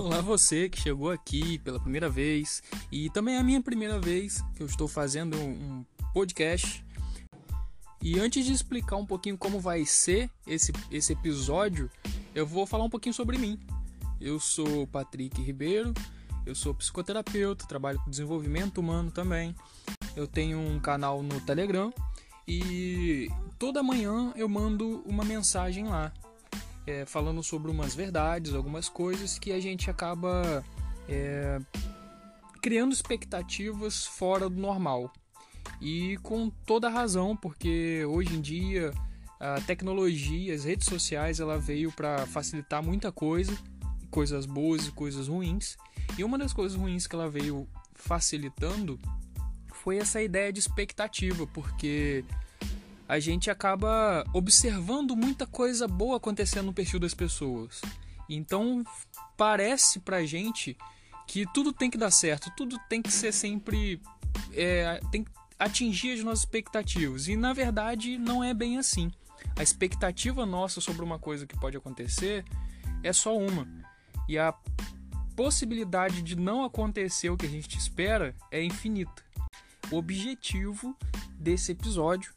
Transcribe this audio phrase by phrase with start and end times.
[0.00, 4.42] Olá você que chegou aqui pela primeira vez e também é a minha primeira vez
[4.56, 5.84] que eu estou fazendo um
[6.14, 6.82] podcast.
[8.00, 11.90] E antes de explicar um pouquinho como vai ser esse, esse episódio,
[12.34, 13.60] eu vou falar um pouquinho sobre mim.
[14.18, 15.92] Eu sou Patrick Ribeiro,
[16.46, 19.54] eu sou psicoterapeuta, trabalho com desenvolvimento humano também.
[20.16, 21.92] Eu tenho um canal no Telegram
[22.48, 23.28] e
[23.58, 26.10] toda manhã eu mando uma mensagem lá
[26.86, 30.64] é, falando sobre umas verdades, algumas coisas que a gente acaba
[31.08, 31.58] é,
[32.60, 35.12] criando expectativas fora do normal.
[35.80, 38.92] E com toda razão, porque hoje em dia
[39.40, 43.56] a tecnologia, as redes sociais, ela veio para facilitar muita coisa,
[44.10, 45.78] coisas boas e coisas ruins.
[46.18, 49.00] E uma das coisas ruins que ela veio facilitando
[49.72, 52.22] foi essa ideia de expectativa, porque
[53.10, 57.82] a gente acaba observando muita coisa boa acontecendo no perfil das pessoas.
[58.28, 58.84] Então
[59.36, 60.78] parece pra gente
[61.26, 64.00] que tudo tem que dar certo, tudo tem que ser sempre.
[64.52, 67.26] É, tem que atingir as nossas expectativas.
[67.26, 69.10] E na verdade não é bem assim.
[69.58, 72.44] A expectativa nossa sobre uma coisa que pode acontecer
[73.02, 73.66] é só uma.
[74.28, 74.54] E a
[75.34, 79.24] possibilidade de não acontecer o que a gente espera é infinita.
[79.90, 80.96] O objetivo
[81.40, 82.32] desse episódio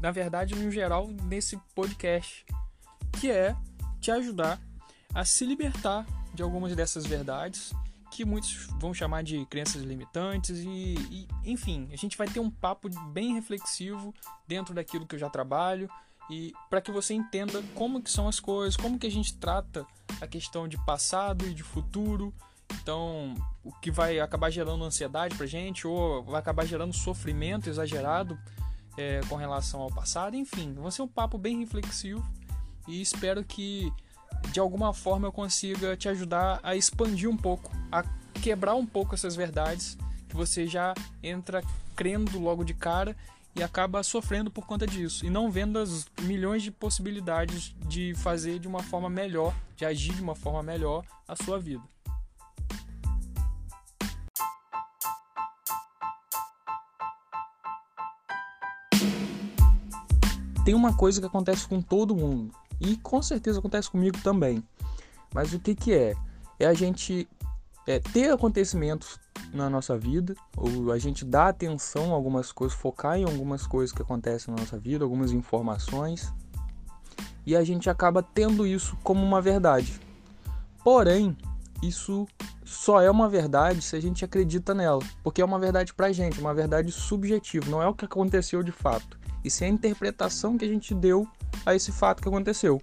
[0.00, 2.44] na verdade, no geral, nesse podcast,
[3.18, 3.56] que é
[4.00, 4.60] te ajudar
[5.14, 7.72] a se libertar de algumas dessas verdades
[8.10, 12.50] que muitos vão chamar de crenças limitantes e, e, enfim, a gente vai ter um
[12.50, 14.14] papo bem reflexivo
[14.46, 15.90] dentro daquilo que eu já trabalho
[16.30, 19.86] e para que você entenda como que são as coisas, como que a gente trata
[20.20, 22.34] a questão de passado e de futuro.
[22.82, 28.38] Então, o que vai acabar gerando ansiedade pra gente ou vai acabar gerando sofrimento exagerado
[28.96, 30.36] é, com relação ao passado.
[30.36, 32.26] Enfim, vai ser um papo bem reflexivo
[32.86, 33.92] e espero que
[34.52, 38.04] de alguma forma eu consiga te ajudar a expandir um pouco, a
[38.40, 39.96] quebrar um pouco essas verdades
[40.28, 41.62] que você já entra
[41.96, 43.16] crendo logo de cara
[43.56, 48.58] e acaba sofrendo por conta disso e não vendo as milhões de possibilidades de fazer
[48.58, 51.82] de uma forma melhor, de agir de uma forma melhor a sua vida.
[60.68, 64.62] Tem uma coisa que acontece com todo mundo e com certeza acontece comigo também.
[65.32, 66.14] Mas o que que é?
[66.60, 67.26] É a gente
[67.86, 69.18] é, ter acontecimentos
[69.50, 73.96] na nossa vida, ou a gente dar atenção a algumas coisas, focar em algumas coisas
[73.96, 76.30] que acontecem na nossa vida, algumas informações,
[77.46, 79.98] e a gente acaba tendo isso como uma verdade.
[80.84, 81.34] Porém,
[81.82, 82.28] isso
[82.62, 86.38] só é uma verdade se a gente acredita nela, porque é uma verdade pra gente,
[86.38, 90.64] uma verdade subjetiva, não é o que aconteceu de fato e sim a interpretação que
[90.64, 91.26] a gente deu
[91.64, 92.80] a esse fato que aconteceu.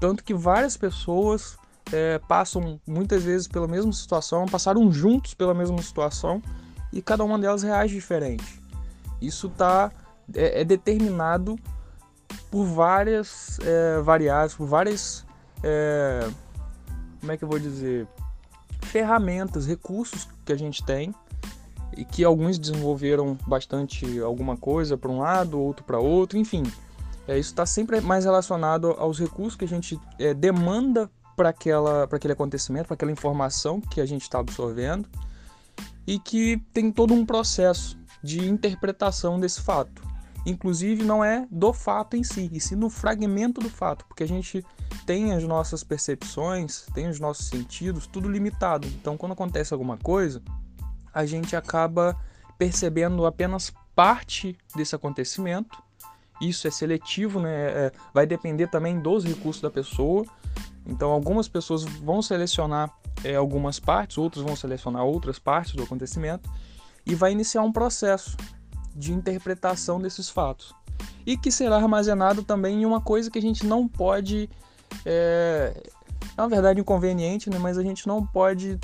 [0.00, 1.58] Tanto que várias pessoas
[1.92, 6.42] é, passam muitas vezes pela mesma situação, passaram juntos pela mesma situação
[6.92, 8.60] e cada uma delas reage diferente.
[9.20, 9.92] Isso tá,
[10.34, 11.58] é, é determinado
[12.50, 15.26] por várias é, variáveis, por várias.
[15.62, 16.28] É,
[17.20, 18.08] como é que eu vou dizer?
[18.82, 21.14] Ferramentas, recursos que a gente tem
[21.96, 26.62] e que alguns desenvolveram bastante alguma coisa para um lado, outro para outro, enfim.
[27.26, 32.32] É, isso está sempre mais relacionado aos recursos que a gente é, demanda para aquele
[32.32, 35.08] acontecimento, para aquela informação que a gente está absorvendo
[36.06, 40.02] e que tem todo um processo de interpretação desse fato.
[40.44, 44.28] Inclusive, não é do fato em si, e sim no fragmento do fato, porque a
[44.28, 44.64] gente
[45.06, 48.88] tem as nossas percepções, tem os nossos sentidos, tudo limitado.
[48.88, 50.42] Então, quando acontece alguma coisa,
[51.12, 52.16] a gente acaba
[52.58, 55.82] percebendo apenas parte desse acontecimento.
[56.40, 57.50] Isso é seletivo, né?
[57.50, 60.24] É, é, vai depender também dos recursos da pessoa.
[60.86, 62.90] Então, algumas pessoas vão selecionar
[63.22, 66.48] é, algumas partes, outras vão selecionar outras partes do acontecimento
[67.04, 68.36] e vai iniciar um processo
[68.94, 70.74] de interpretação desses fatos
[71.26, 74.48] e que será armazenado também em uma coisa que a gente não pode
[75.04, 75.90] é,
[76.36, 77.58] na verdade inconveniente, né?
[77.58, 78.78] mas a gente não pode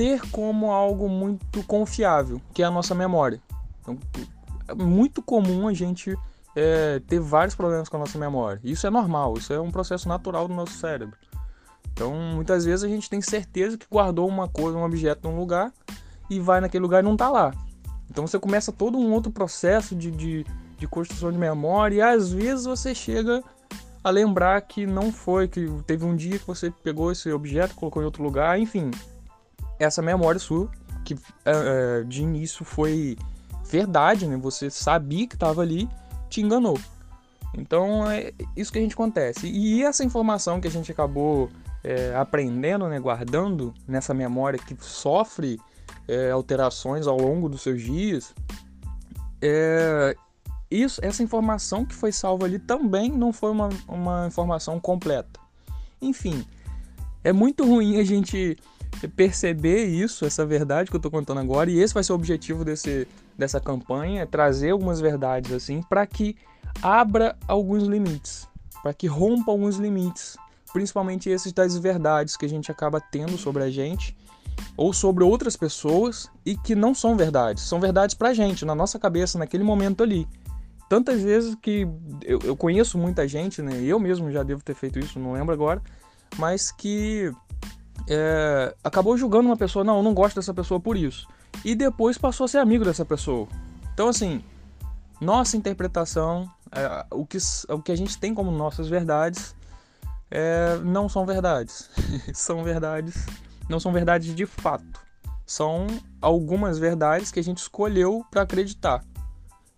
[0.00, 3.38] ter como algo muito confiável, que é a nossa memória.
[3.82, 3.98] Então,
[4.66, 6.16] é muito comum a gente
[6.56, 8.58] é, ter vários problemas com a nossa memória.
[8.64, 11.18] Isso é normal, isso é um processo natural do nosso cérebro.
[11.92, 15.70] Então, muitas vezes a gente tem certeza que guardou uma coisa, um objeto num lugar
[16.30, 17.52] e vai naquele lugar e não está lá.
[18.10, 20.46] Então, você começa todo um outro processo de, de,
[20.78, 23.44] de construção de memória e às vezes você chega
[24.02, 28.00] a lembrar que não foi, que teve um dia que você pegou esse objeto, colocou
[28.00, 28.90] em outro lugar, enfim,
[29.80, 30.70] essa memória sua,
[31.04, 33.16] que uh, de início foi
[33.68, 34.36] verdade, né?
[34.36, 35.88] Você sabia que estava ali,
[36.28, 36.78] te enganou.
[37.54, 39.48] Então é isso que a gente acontece.
[39.48, 41.50] E essa informação que a gente acabou
[41.82, 45.58] é, aprendendo, né, guardando nessa memória que sofre
[46.06, 48.34] é, alterações ao longo dos seus dias,
[49.42, 50.14] é,
[50.70, 55.40] isso, essa informação que foi salva ali também não foi uma, uma informação completa.
[56.00, 56.44] Enfim,
[57.22, 58.56] é muito ruim a gente
[59.16, 62.64] perceber isso, essa verdade que eu estou contando agora, e esse vai ser o objetivo
[62.64, 63.06] desse,
[63.38, 66.36] dessa campanha, é trazer algumas verdades assim, para que
[66.82, 68.48] abra alguns limites,
[68.82, 70.36] para que rompa alguns limites,
[70.72, 74.16] principalmente esses das verdades que a gente acaba tendo sobre a gente
[74.76, 78.98] ou sobre outras pessoas e que não são verdades, são verdades pra gente, na nossa
[78.98, 80.26] cabeça, naquele momento ali.
[80.88, 81.86] Tantas vezes que
[82.22, 83.80] eu, eu conheço muita gente, né?
[83.80, 85.80] Eu mesmo já devo ter feito isso, não lembro agora,
[86.38, 87.32] mas que
[88.08, 91.28] é, acabou julgando uma pessoa, não, eu não gosto dessa pessoa por isso.
[91.64, 93.48] E depois passou a ser amigo dessa pessoa.
[93.92, 94.42] Então, assim,
[95.20, 97.38] nossa interpretação, é, o, que,
[97.68, 99.54] o que a gente tem como nossas verdades,
[100.30, 101.90] é, não são verdades.
[102.32, 103.26] são verdades,
[103.68, 105.00] não são verdades de fato.
[105.44, 105.86] São
[106.22, 109.04] algumas verdades que a gente escolheu para acreditar.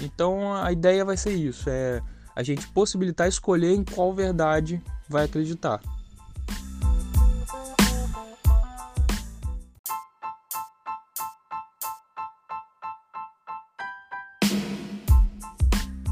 [0.00, 2.02] Então a ideia vai ser isso, é
[2.34, 5.80] a gente possibilitar escolher em qual verdade vai acreditar.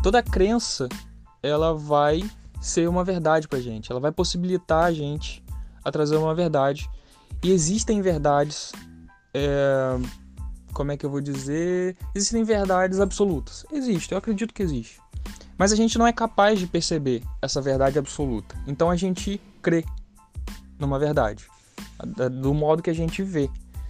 [0.04, 0.86] Toda crença
[1.42, 2.22] ela vai
[2.60, 5.42] ser uma verdade para gente, ela vai possibilitar a gente
[5.82, 6.90] a trazer uma verdade.
[7.42, 8.70] E existem verdades
[9.32, 9.96] é,
[10.74, 11.96] como é que eu vou dizer?
[12.14, 13.64] Existem verdades absolutas.
[13.72, 15.00] Existe, eu acredito que existe.
[15.56, 18.54] Mas a gente não é capaz de perceber essa verdade absoluta.
[18.66, 19.86] Então a gente crê
[20.78, 21.46] numa verdade,
[22.42, 23.48] do modo que a gente vê,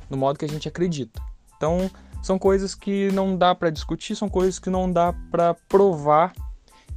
[0.09, 1.21] do modo que a gente acredita.
[1.57, 1.91] Então
[2.25, 6.33] são coisas que não dá para discutir, são coisas que não dá para provar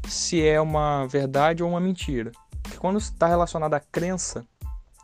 [0.07, 2.31] se é uma verdade ou uma mentira.
[2.63, 4.45] Porque quando está relacionada à crença,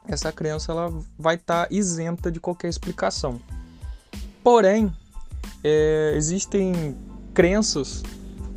[0.07, 3.37] essa crença ela vai estar tá isenta de qualquer explicação.
[4.41, 4.93] Porém,
[5.61, 6.95] é, existem
[7.33, 8.01] crenças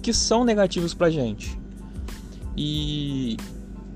[0.00, 1.58] que são negativas para gente.
[2.56, 3.36] E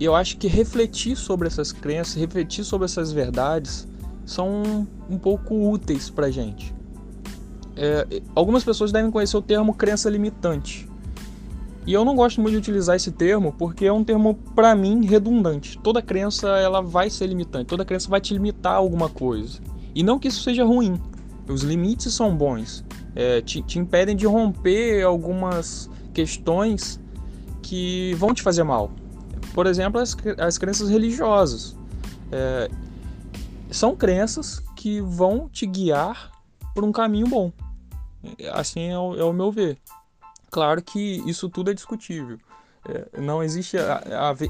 [0.00, 3.86] eu acho que refletir sobre essas crenças, refletir sobre essas verdades,
[4.26, 6.79] são um pouco úteis para gente.
[7.82, 10.86] É, algumas pessoas devem conhecer o termo crença limitante.
[11.86, 15.06] E eu não gosto muito de utilizar esse termo porque é um termo para mim
[15.06, 15.78] redundante.
[15.78, 19.60] Toda crença ela vai ser limitante, toda crença vai te limitar a alguma coisa.
[19.94, 21.00] E não que isso seja ruim,
[21.48, 22.84] os limites são bons,
[23.16, 27.00] é, te, te, impedem de romper algumas questões
[27.62, 28.90] que vão te fazer mal.
[29.54, 31.74] Por exemplo, as, as crenças religiosas.
[32.30, 32.70] É,
[33.70, 36.30] são crenças que vão te guiar
[36.74, 37.50] por um caminho bom.
[38.52, 39.78] Assim é o, é o meu ver.
[40.50, 42.38] Claro que isso tudo é discutível.
[42.88, 44.02] É, não existe a,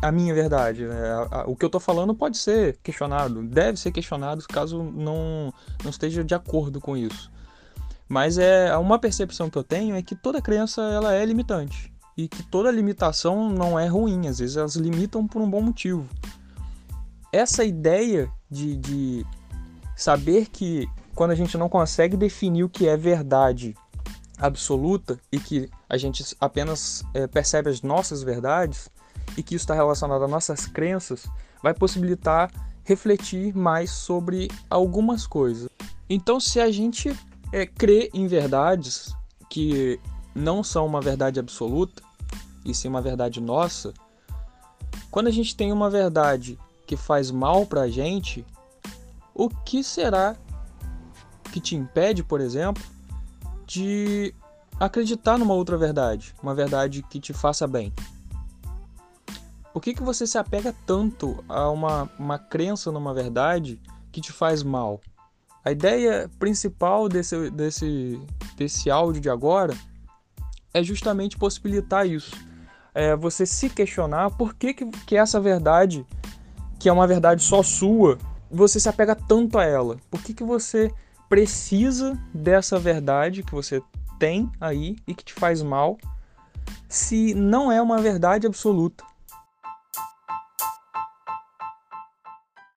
[0.03, 0.87] a, a minha verdade.
[0.87, 0.97] Né?
[1.31, 5.53] A, o que eu estou falando pode ser questionado, deve ser questionado caso não,
[5.83, 7.31] não esteja de acordo com isso.
[8.09, 12.27] Mas é uma percepção que eu tenho é que toda crença ela é limitante e
[12.27, 14.27] que toda limitação não é ruim.
[14.27, 16.09] Às vezes elas limitam por um bom motivo.
[17.33, 19.27] Essa ideia de, de
[19.97, 23.75] saber que quando a gente não consegue definir o que é verdade
[24.39, 28.89] absoluta e que a gente apenas é, percebe as nossas verdades
[29.37, 31.27] e que isso está relacionado às nossas crenças,
[31.63, 32.51] vai possibilitar
[32.85, 35.69] refletir mais sobre algumas coisas.
[36.09, 37.17] Então, se a gente
[37.53, 39.15] é, crê em verdades
[39.49, 40.01] que
[40.35, 42.03] não são uma verdade absoluta,
[42.65, 43.93] e sim uma verdade nossa,
[45.11, 48.45] quando a gente tem uma verdade que faz mal para a gente,
[49.35, 50.37] o que será
[51.51, 52.83] que te impede, por exemplo,
[53.67, 54.35] de
[54.79, 57.93] acreditar numa outra verdade, uma verdade que te faça bem.
[59.73, 63.81] Por que, que você se apega tanto a uma, uma crença numa verdade
[64.11, 65.01] que te faz mal?
[65.65, 68.21] A ideia principal desse, desse,
[68.57, 69.75] desse áudio de agora
[70.73, 72.35] é justamente possibilitar isso.
[72.95, 76.05] É você se questionar por que, que, que essa verdade,
[76.79, 78.19] que é uma verdade só sua,
[78.51, 79.99] você se apega tanto a ela.
[80.11, 80.93] Por que, que você
[81.31, 83.81] precisa dessa verdade que você
[84.19, 85.97] tem aí e que te faz mal,
[86.89, 89.05] se não é uma verdade absoluta.